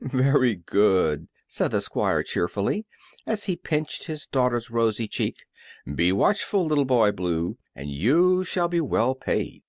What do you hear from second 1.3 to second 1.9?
said the